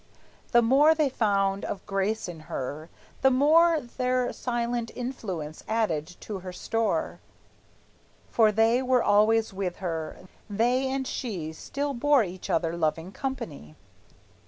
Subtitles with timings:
[0.51, 2.89] The more they found of grace in her,
[3.21, 7.19] the more Their silent influence added to her store;
[8.27, 13.75] For they were always with her; they and she Still bore each other loving company.